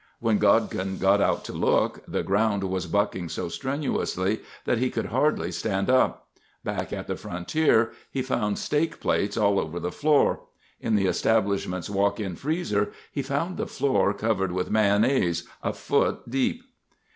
When 0.19 0.39
Godkin 0.39 0.97
got 0.99 1.21
out 1.21 1.45
to 1.45 1.53
look, 1.53 2.01
the 2.07 2.23
ground 2.23 2.63
was 2.63 2.87
bucking 2.87 3.29
so 3.29 3.49
strenuously 3.49 4.39
that 4.65 4.79
he 4.79 4.89
could 4.89 5.05
hardly 5.05 5.51
stand 5.51 5.91
up. 5.91 6.27
Back 6.63 6.91
at 6.91 7.05
the 7.05 7.15
Frontier, 7.15 7.91
he 8.09 8.23
found 8.23 8.57
steak 8.57 8.99
plates 8.99 9.37
all 9.37 9.59
over 9.59 9.79
the 9.79 9.91
floor. 9.91 10.39
In 10.79 10.95
the 10.95 11.05
establishment's 11.05 11.87
walk 11.87 12.19
in 12.19 12.35
freezer 12.35 12.91
he 13.11 13.21
found 13.21 13.57
the 13.57 13.67
floor 13.67 14.11
covered 14.11 14.51
with 14.53 14.71
mayonnaise—a 14.71 15.73
foot 15.73 16.27
deep! 16.27 16.63